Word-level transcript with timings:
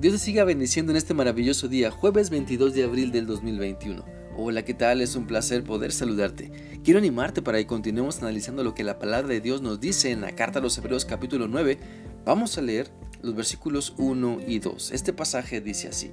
Dios 0.00 0.14
te 0.14 0.18
siga 0.18 0.44
bendiciendo 0.44 0.92
en 0.92 0.96
este 0.96 1.12
maravilloso 1.12 1.68
día, 1.68 1.90
jueves 1.90 2.30
22 2.30 2.72
de 2.72 2.84
abril 2.84 3.12
del 3.12 3.26
2021. 3.26 4.02
Hola, 4.34 4.64
¿qué 4.64 4.72
tal? 4.72 5.02
Es 5.02 5.14
un 5.14 5.26
placer 5.26 5.62
poder 5.62 5.92
saludarte. 5.92 6.50
Quiero 6.82 6.98
animarte 6.98 7.42
para 7.42 7.58
que 7.58 7.66
continuemos 7.66 8.18
analizando 8.20 8.64
lo 8.64 8.72
que 8.72 8.82
la 8.82 8.98
palabra 8.98 9.28
de 9.28 9.42
Dios 9.42 9.60
nos 9.60 9.78
dice 9.78 10.10
en 10.10 10.22
la 10.22 10.34
carta 10.34 10.58
a 10.58 10.62
los 10.62 10.78
Hebreos 10.78 11.04
capítulo 11.04 11.48
9. 11.48 11.76
Vamos 12.24 12.56
a 12.56 12.62
leer 12.62 12.90
los 13.20 13.34
versículos 13.34 13.92
1 13.98 14.38
y 14.46 14.60
2. 14.60 14.92
Este 14.92 15.12
pasaje 15.12 15.60
dice 15.60 15.88
así. 15.88 16.12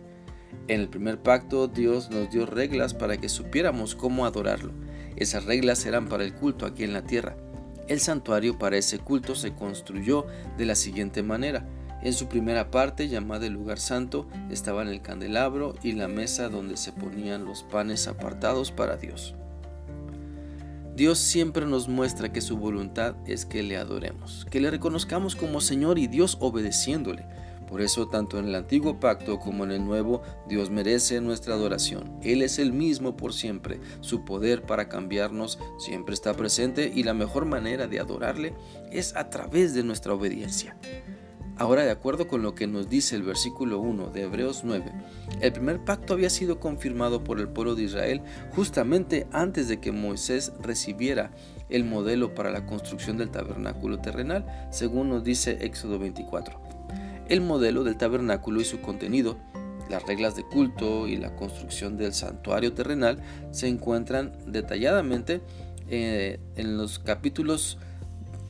En 0.68 0.82
el 0.82 0.89
primer 0.89 1.24
pacto 1.24 1.69
Dios 1.69 2.10
nos 2.10 2.29
dio 2.29 2.46
reglas 2.46 2.93
para 2.93 3.15
que 3.15 3.29
supiéramos 3.29 3.96
cómo 3.96 4.25
adorarlo. 4.25 4.74
Esas 5.15 5.46
reglas 5.46 5.86
eran 5.86 6.10
para 6.10 6.25
el 6.25 6.33
culto 6.33 6.65
aquí 6.65 6.83
en 6.83 6.92
la 6.92 7.06
tierra. 7.06 7.38
El 7.88 8.01
santuario 8.01 8.60
para 8.60 8.75
ese 8.75 9.00
culto 9.00 9.33
se 9.33 9.54
construyó 9.54 10.25
de 10.57 10.65
la 10.65 10.75
siguiente 10.75 11.24
manera. 11.24 11.65
En 12.01 12.14
su 12.14 12.28
primera 12.28 12.69
parte, 12.71 13.07
llamada 13.07 13.47
el 13.47 13.54
lugar 13.54 13.79
santo, 13.79 14.28
estaban 14.50 14.87
el 14.87 15.01
candelabro 15.01 15.75
y 15.83 15.93
la 15.93 16.07
mesa 16.07 16.50
donde 16.50 16.78
se 16.78 16.92
ponían 16.92 17.46
los 17.46 17.64
panes 17.64 18.07
apartados 18.07 18.71
para 18.71 18.97
Dios. 18.97 19.36
Dios 20.96 21.20
siempre 21.20 21.65
nos 21.68 21.87
muestra 21.87 22.33
que 22.33 22.42
su 22.42 22.57
voluntad 22.57 23.15
es 23.28 23.46
que 23.46 23.61
le 23.61 23.78
adoremos, 23.78 24.47
que 24.50 24.60
le 24.60 24.71
reconozcamos 24.71 25.36
como 25.36 25.61
Señor 25.61 26.00
y 26.00 26.07
Dios 26.07 26.37
obedeciéndole. 26.39 27.23
Por 27.68 27.82
eso, 27.82 28.07
tanto 28.07 28.39
en 28.39 28.45
el 28.48 28.56
antiguo 28.56 29.00
pacto 29.00 29.39
como 29.39 29.65
en 29.65 29.71
el 29.71 29.86
nuevo, 29.86 30.23
Dios 30.48 30.70
merece 30.70 31.20
nuestra 31.20 31.54
adoración. 31.54 32.17
Él 32.23 32.42
es 32.42 32.59
el 32.59 32.72
mismo 32.72 33.17
por 33.17 33.34
siempre. 33.34 33.80
Su 34.00 34.23
poder 34.23 34.64
para 34.64 34.88
cambiarnos 34.88 35.59
siempre 35.78 36.14
está 36.14 36.34
presente 36.34 36.92
y 36.95 37.03
la 37.03 37.14
mejor 37.14 37.45
manera 37.45 37.88
de 37.88 38.00
adorarle 38.00 38.56
es 38.89 39.16
a 39.16 39.30
través 39.30 39.73
de 39.73 39.84
nuestra 39.84 40.14
obediencia. 40.14 40.78
Ahora, 41.59 41.84
de 41.84 41.92
acuerdo 41.92 42.28
con 42.28 42.44
lo 42.44 42.53
que 42.53 42.67
nos 42.67 42.88
dice 42.88 43.16
el 43.16 43.23
versículo 43.23 43.80
1 43.80 44.12
de 44.12 44.22
Hebreos 44.23 44.62
9, 44.64 44.92
el 45.42 45.52
primer 45.52 45.84
pacto 45.84 46.14
había 46.14 46.30
sido 46.30 46.59
confirmado 46.59 47.23
por 47.23 47.40
el 47.40 47.48
pueblo 47.48 47.73
de 47.73 47.84
Israel 47.84 48.22
justamente 48.56 49.26
antes 49.31 49.68
de 49.68 49.80
que 49.80 49.92
Moisés 49.92 50.54
recibiera 50.62 51.31
el 51.70 51.84
modelo 51.84 52.36
para 52.36 52.52
la 52.52 52.68
construcción 52.68 53.18
del 53.18 53.31
tabernáculo 53.31 54.00
terrenal, 54.00 54.46
según 54.70 55.09
nos 55.09 55.23
dice 55.23 55.58
Éxodo 55.62 55.98
24. 55.98 56.62
El 57.28 57.42
modelo 57.42 57.84
del 57.84 57.98
tabernáculo 57.98 58.62
y 58.62 58.66
su 58.66 58.80
contenido, 58.80 59.40
las 59.90 60.03
reglas 60.03 60.36
de 60.36 60.44
culto 60.44 61.08
y 61.08 61.18
la 61.18 61.36
construcción 61.36 61.98
del 61.98 62.14
santuario 62.14 62.74
terrenal 62.74 63.20
se 63.50 63.68
encuentran 63.68 64.31
detalladamente 64.46 65.42
eh, 65.90 66.40
en 66.56 66.78
los 66.78 67.00
capítulos 67.00 67.80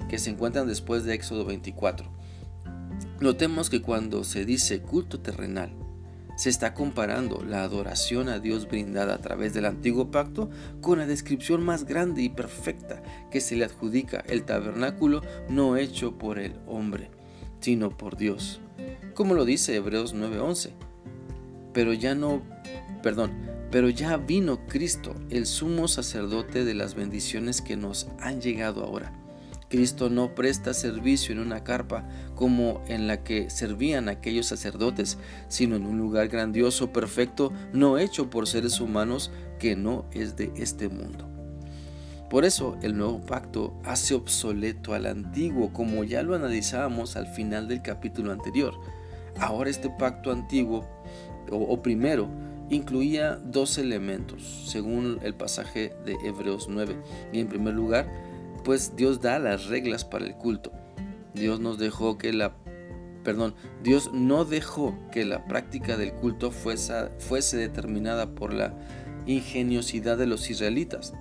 que 0.10 0.20
se 0.20 0.30
encuentran 0.30 0.68
después 0.68 1.06
de 1.06 1.14
Éxodo 1.14 1.46
24. 1.46 2.17
Notemos 3.20 3.72
que 3.72 3.82
cuando 3.82 4.24
se 4.24 4.46
dice 4.46 4.82
culto 4.82 5.20
terrenal, 5.20 5.72
se 6.36 6.52
está 6.52 6.76
comparando 6.76 7.44
la 7.44 7.64
adoración 7.64 8.30
a 8.30 8.38
Dios 8.38 8.68
brindada 8.68 9.16
a 9.16 9.22
través 9.22 9.56
del 9.56 9.66
antiguo 9.66 10.12
pacto 10.12 10.52
con 10.82 11.00
la 11.00 11.08
descripción 11.08 11.66
más 11.66 11.86
grande 11.86 12.22
y 12.22 12.30
perfecta 12.30 13.02
que 13.32 13.42
se 13.42 13.56
le 13.56 13.66
adjudica 13.66 14.24
el 14.28 14.44
tabernáculo 14.44 15.24
no 15.50 15.78
hecho 15.78 16.20
por 16.20 16.38
el 16.38 16.54
hombre, 16.68 17.10
sino 17.60 17.90
por 17.90 18.18
Dios. 18.18 18.62
Como 19.16 19.34
lo 19.34 19.46
dice 19.46 19.76
Hebreos 19.76 20.14
9:11. 20.14 20.74
Pero 21.74 21.94
ya 21.94 22.14
no, 22.14 22.44
perdón, 23.02 23.32
pero 23.72 23.90
ya 23.90 24.18
vino 24.18 24.68
Cristo, 24.68 25.16
el 25.32 25.48
sumo 25.48 25.88
sacerdote 25.88 26.66
de 26.66 26.76
las 26.76 26.94
bendiciones 26.94 27.64
que 27.64 27.78
nos 27.78 28.10
han 28.20 28.42
llegado 28.42 28.84
ahora 28.84 29.12
Cristo 29.70 30.10
no 30.10 30.34
presta 30.34 30.74
servicio 30.74 31.34
en 31.34 31.40
una 31.40 31.64
carpa 31.64 32.08
como 32.36 32.82
en 32.88 33.08
la 33.08 33.24
que 33.24 33.50
servían 33.50 34.08
aquellos 34.08 34.46
sacerdotes, 34.46 35.18
sino 35.50 35.76
en 35.76 35.86
un 35.86 35.98
lugar 35.98 36.30
grandioso, 36.30 36.94
perfecto, 36.94 37.52
no 37.74 37.98
hecho 37.98 38.30
por 38.30 38.48
seres 38.48 38.80
humanos 38.80 39.32
que 39.60 39.76
no 39.76 40.06
es 40.12 40.36
de 40.36 40.54
este 40.56 40.88
mundo. 40.88 41.28
Por 42.30 42.44
eso 42.44 42.78
el 42.82 42.98
nuevo 42.98 43.22
pacto 43.22 43.74
hace 43.86 44.14
obsoleto 44.14 44.94
al 44.94 45.06
antiguo, 45.06 45.72
como 45.72 46.04
ya 46.04 46.24
lo 46.24 46.36
analizábamos 46.36 47.16
al 47.16 47.28
final 47.28 47.68
del 47.68 47.82
capítulo 47.82 48.34
anterior. 48.34 48.74
Ahora 49.40 49.70
este 49.70 49.90
pacto 49.90 50.32
antiguo, 50.32 50.86
o, 51.50 51.82
primero, 51.82 52.28
incluía 52.70 53.36
dos 53.38 53.78
elementos, 53.78 54.66
según 54.68 55.20
el 55.24 55.36
pasaje 55.36 55.94
de 56.06 56.18
Hebreos 56.26 56.68
9. 56.70 56.98
Y 57.32 57.40
en 57.40 57.48
primer 57.48 57.74
lugar, 57.74 58.10
pues 58.68 58.98
Dios 58.98 59.22
da 59.22 59.40
las 59.40 59.68
reglas 59.68 60.04
para 60.04 60.26
el 60.26 60.36
culto. 60.36 60.74
Dios 61.34 61.62
nos 61.62 61.78
dejó 61.80 62.18
que 62.18 62.34
la 62.34 62.54
perdón, 63.24 63.56
Dios 63.82 64.12
no 64.12 64.44
dejó 64.44 64.94
que 65.10 65.24
la 65.24 65.48
práctica 65.48 65.96
del 65.96 66.12
culto 66.12 66.52
fuese, 66.52 67.12
fuese 67.18 67.56
determinada 67.56 68.36
por 68.36 68.52
la 68.52 68.74
ingeniosidad 69.26 70.18
de 70.18 70.28
los 70.28 70.50
israelitas, 70.50 71.14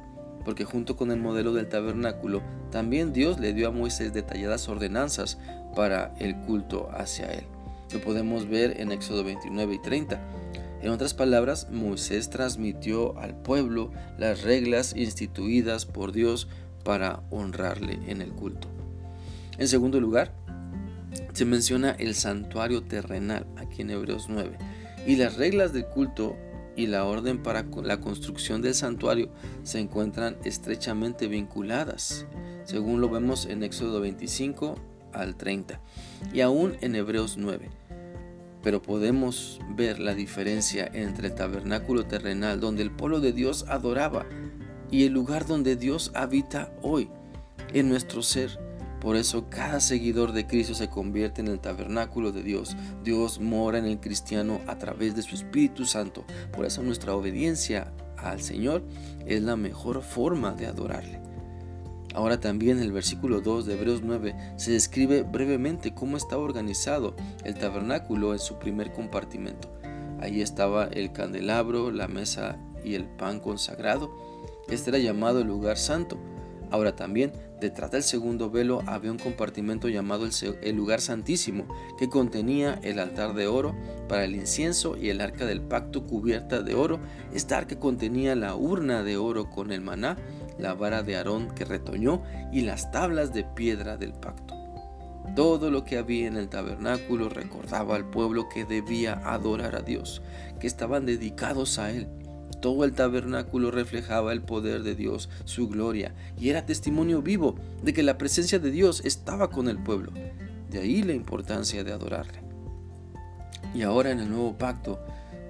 porque 0.45 0.65
junto 0.65 0.97
con 0.97 1.13
el 1.13 1.21
modelo 1.21 1.53
del 1.53 1.69
tabernáculo, 1.69 2.43
también 2.73 3.13
Dios 3.13 3.39
le 3.39 3.53
dio 3.53 3.69
a 3.69 3.73
Moisés 3.73 4.13
detalladas 4.13 4.69
ordenanzas 4.69 5.39
para 5.77 6.17
el 6.19 6.35
culto 6.41 6.89
hacia 6.91 7.27
él. 7.27 7.45
Lo 7.93 8.01
podemos 8.01 8.49
ver 8.49 8.81
en 8.81 8.91
Éxodo 8.91 9.23
29 9.23 9.75
y 9.75 9.83
30. 9.83 10.21
En 10.83 10.91
otras 10.91 11.15
palabras, 11.15 11.69
Moisés 11.71 12.29
transmitió 12.29 13.17
al 13.21 13.37
pueblo 13.37 13.93
las 14.19 14.43
reglas 14.43 14.97
instituidas 14.97 15.87
por 15.87 16.11
Dios 16.11 16.49
para 16.87 17.25
honrarle 17.31 17.99
en 18.07 18.23
el 18.23 18.31
culto. 18.31 18.69
En 19.59 19.67
segundo 19.67 20.01
lugar, 20.01 20.33
se 21.33 21.45
menciona 21.45 21.91
el 21.99 22.15
santuario 22.15 22.85
terrenal 22.85 23.45
aquí 23.57 23.83
en 23.83 23.91
Hebreos 23.91 24.27
9 24.29 24.57
y 25.05 25.17
las 25.17 25.37
reglas 25.37 25.73
del 25.73 25.87
culto 25.87 26.37
y 26.77 26.87
la 26.87 27.05
orden 27.05 27.43
para 27.43 27.67
la 27.83 28.01
construcción 28.01 28.63
del 28.63 28.75
santuario 28.75 29.31
se 29.65 29.81
encuentran 29.81 30.37
estrechamente 30.45 31.27
vinculadas, 31.27 32.25
según 32.63 33.01
lo 33.01 33.09
vemos 33.09 33.47
en 33.47 33.65
Éxodo 33.65 34.01
25 34.01 34.77
al 35.13 35.35
30 35.35 35.81
y 36.33 36.41
aún 36.41 36.77
en 36.83 36.95
Hebreos 36.95 37.37
9. 37.37 37.69
Pero 38.63 38.81
podemos 38.81 39.59
ver 39.75 39.99
la 39.99 40.15
diferencia 40.15 40.89
entre 40.93 41.29
el 41.29 41.35
tabernáculo 41.35 42.07
terrenal 42.07 42.61
donde 42.61 42.83
el 42.83 42.93
pueblo 42.93 43.19
de 43.19 43.33
Dios 43.33 43.65
adoraba 43.69 44.25
y 44.91 45.05
el 45.05 45.13
lugar 45.13 45.47
donde 45.47 45.77
Dios 45.77 46.11
habita 46.15 46.73
hoy, 46.83 47.11
en 47.73 47.89
nuestro 47.89 48.23
ser. 48.23 48.59
Por 49.01 49.17
eso 49.17 49.49
cada 49.51 49.81
seguidor 49.81 50.33
de 50.33 50.47
Cristo 50.47 50.75
se 50.75 50.89
convierte 50.89 51.41
en 51.41 51.49
el 51.49 51.61
tabernáculo 51.61 52.33
de 52.33 52.43
Dios. 52.43 52.77
Dios 53.05 53.41
mora 53.41 53.79
en 53.79 53.85
el 53.85 54.01
cristiano 54.01 54.61
a 54.67 54.79
través 54.79 55.15
de 55.15 55.23
su 55.23 55.35
Espíritu 55.35 55.85
Santo. 55.85 56.25
Por 56.53 56.65
eso 56.65 56.83
nuestra 56.83 57.15
obediencia 57.15 57.93
al 58.17 58.41
Señor 58.41 58.83
es 59.27 59.43
la 59.43 59.57
mejor 59.57 60.03
forma 60.03 60.53
de 60.53 60.67
adorarle. 60.67 61.21
Ahora 62.15 62.41
también 62.41 62.79
en 62.79 62.85
el 62.85 62.93
versículo 62.93 63.43
2 63.43 63.67
de 63.67 63.75
Hebreos 63.75 64.01
9 64.03 64.35
se 64.57 64.73
describe 64.73 65.23
brevemente 65.23 65.93
cómo 65.93 66.17
estaba 66.17 66.43
organizado 66.43 67.15
el 67.45 67.55
tabernáculo 67.55 68.33
en 68.33 68.39
su 68.39 68.59
primer 68.59 68.93
compartimento. 68.93 69.71
Ahí 70.19 70.41
estaba 70.41 70.87
el 70.87 71.13
candelabro, 71.13 71.91
la 71.91 72.09
mesa 72.09 72.59
y 72.83 72.95
el 72.95 73.05
pan 73.05 73.39
consagrado 73.39 74.11
este 74.69 74.91
era 74.91 74.99
llamado 74.99 75.41
el 75.41 75.47
lugar 75.47 75.79
santo. 75.79 76.19
Ahora 76.71 76.97
también, 76.97 77.33
detrás 77.61 77.93
del 77.93 78.03
segundo 78.03 78.51
velo 78.51 78.83
había 78.87 79.13
un 79.13 79.19
compartimento 79.19 79.89
llamado 79.89 80.29
el, 80.63 80.77
lugar 80.77 81.01
santísimo, 81.01 81.67
que 81.99 82.09
contenía 82.09 82.81
el 82.83 82.99
altar 82.99 83.35
de 83.35 83.47
oro 83.47 83.75
para 84.09 84.25
el 84.25 84.35
incienso 84.35 84.97
y 84.97 85.11
el 85.11 85.21
arca 85.21 85.47
del 85.47 85.63
pacto 85.63 86.07
cubierta 86.07 86.63
de 86.63 86.75
oro. 86.75 86.99
Esta 87.33 87.59
arca 87.59 87.79
contenía 87.79 88.35
la 88.35 88.57
urna 88.57 89.05
de 89.05 89.17
oro 89.17 89.49
con 89.49 89.71
el 89.71 89.81
maná, 89.81 90.17
la 90.59 90.75
vara 90.75 91.03
de 91.03 91.17
Aarón 91.17 91.55
que 91.55 91.65
retoñó 91.65 92.23
y 92.53 92.63
las 92.63 92.91
tablas 92.91 93.33
de 93.33 93.45
piedra 93.45 93.97
del 93.97 94.13
pacto. 94.13 94.55
Todo 95.37 95.71
lo 95.71 95.85
que 95.85 95.99
había 95.99 96.27
en 96.27 96.37
el 96.37 96.49
tabernáculo 96.49 97.29
recordaba 97.29 97.95
al 97.95 98.09
pueblo 98.09 98.49
que 98.49 98.65
debía 98.65 99.21
adorar 99.25 99.77
a 99.77 99.83
Dios, 99.83 100.23
que 100.59 100.67
estaban 100.67 101.05
dedicados 101.05 101.79
a 101.79 101.91
Él 101.91 102.09
todo 102.67 102.85
el 102.85 102.95
tabernáculo 102.95 103.71
reflejaba 103.71 104.33
el 104.33 104.43
poder 104.43 104.83
de 104.83 104.97
Dios, 104.97 105.29
su 105.45 105.69
gloria, 105.69 106.17
y 106.37 106.49
era 106.49 106.67
testimonio 106.67 107.23
vivo 107.23 107.55
de 107.85 107.93
que 107.93 108.03
la 108.03 108.19
presencia 108.19 108.59
de 108.59 108.73
Dios 108.73 109.03
estaba 109.05 109.51
con 109.51 109.69
el 109.69 109.81
pueblo. 109.81 110.11
De 110.69 110.81
ahí 110.81 111.05
la 111.05 111.13
importancia 111.13 111.85
de 111.85 111.93
adorarle. 111.93 112.41
Y 113.73 113.83
ahora 113.83 114.11
en 114.11 114.19
el 114.19 114.29
nuevo 114.29 114.59
pacto, 114.59 114.99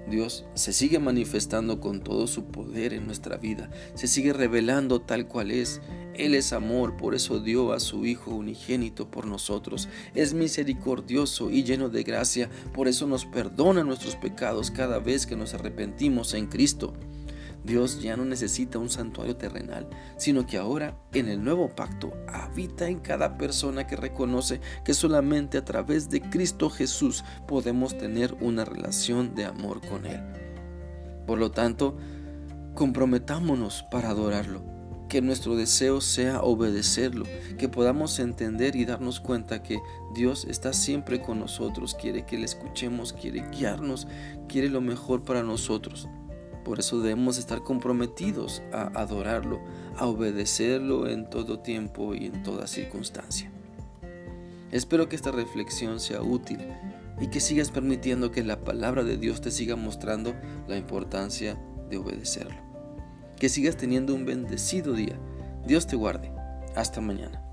Dios 0.09 0.45
se 0.53 0.73
sigue 0.73 0.99
manifestando 0.99 1.79
con 1.79 2.01
todo 2.01 2.27
su 2.27 2.45
poder 2.45 2.93
en 2.93 3.05
nuestra 3.05 3.37
vida, 3.37 3.69
se 3.93 4.07
sigue 4.07 4.33
revelando 4.33 5.01
tal 5.01 5.27
cual 5.27 5.51
es. 5.51 5.81
Él 6.13 6.33
es 6.33 6.51
amor, 6.51 6.97
por 6.97 7.13
eso 7.13 7.39
dio 7.39 7.73
a 7.73 7.79
su 7.79 8.05
Hijo 8.05 8.31
unigénito 8.31 9.11
por 9.11 9.27
nosotros. 9.27 9.87
Es 10.15 10.33
misericordioso 10.33 11.51
y 11.51 11.63
lleno 11.63 11.89
de 11.89 12.03
gracia, 12.03 12.49
por 12.73 12.87
eso 12.87 13.05
nos 13.05 13.25
perdona 13.25 13.83
nuestros 13.83 14.15
pecados 14.15 14.71
cada 14.71 14.99
vez 14.99 15.27
que 15.27 15.35
nos 15.35 15.53
arrepentimos 15.53 16.33
en 16.33 16.47
Cristo. 16.47 16.93
Dios 17.63 18.01
ya 18.01 18.15
no 18.15 18.25
necesita 18.25 18.79
un 18.79 18.89
santuario 18.89 19.35
terrenal, 19.35 19.87
sino 20.17 20.45
que 20.45 20.57
ahora 20.57 20.97
en 21.13 21.27
el 21.27 21.43
nuevo 21.43 21.69
pacto 21.75 22.13
habita 22.27 22.87
en 22.87 22.99
cada 22.99 23.37
persona 23.37 23.87
que 23.87 23.95
reconoce 23.95 24.61
que 24.85 24.93
solamente 24.93 25.57
a 25.57 25.65
través 25.65 26.09
de 26.09 26.21
Cristo 26.21 26.69
Jesús 26.69 27.23
podemos 27.47 27.97
tener 27.97 28.35
una 28.41 28.65
relación 28.65 29.35
de 29.35 29.45
amor 29.45 29.81
con 29.87 30.05
Él. 30.05 30.21
Por 31.25 31.39
lo 31.39 31.51
tanto, 31.51 31.97
comprometámonos 32.73 33.83
para 33.91 34.09
adorarlo 34.09 34.77
que 35.07 35.21
nuestro 35.21 35.55
deseo 35.55 36.01
sea 36.01 36.41
obedecerlo, 36.41 37.25
que 37.57 37.69
podamos 37.69 38.19
entender 38.19 38.75
y 38.75 38.85
darnos 38.85 39.19
cuenta 39.19 39.63
que 39.63 39.79
Dios 40.13 40.45
está 40.45 40.73
siempre 40.73 41.21
con 41.21 41.39
nosotros, 41.39 41.95
quiere 41.95 42.25
que 42.25 42.37
le 42.37 42.45
escuchemos, 42.45 43.13
quiere 43.13 43.45
guiarnos, 43.49 44.07
quiere 44.47 44.69
lo 44.69 44.81
mejor 44.81 45.23
para 45.23 45.43
nosotros. 45.43 46.07
Por 46.67 46.79
eso 46.79 46.99
debemos 46.99 47.37
estar 47.37 47.63
comprometidos 47.63 48.61
a 48.73 48.87
adorarlo, 48.99 49.61
a 49.95 50.05
obedecerlo 50.05 51.07
en 51.07 51.29
todo 51.29 51.59
tiempo 51.59 52.13
y 52.13 52.25
en 52.25 52.43
toda 52.43 52.67
circunstancia. 52.67 53.49
Espero 54.73 55.07
que 55.07 55.15
esta 55.15 55.31
reflexión 55.31 56.01
sea 56.01 56.21
útil 56.21 56.59
y 57.21 57.27
que 57.27 57.39
sigas 57.39 57.71
permitiendo 57.71 58.31
que 58.31 58.43
la 58.43 58.65
palabra 58.65 59.05
de 59.05 59.15
Dios 59.15 59.39
te 59.39 59.49
siga 59.49 59.77
mostrando 59.77 60.35
la 60.67 60.75
importancia 60.75 61.57
de 61.89 61.99
obedecerlo. 61.99 62.57
Que 63.37 63.47
sigas 63.47 63.77
teniendo 63.77 64.13
un 64.13 64.25
bendecido 64.25 64.91
día. 64.91 65.17
Dios 65.65 65.87
te 65.87 65.95
guarde. 65.95 66.33
Hasta 66.75 66.99
mañana. 66.99 67.46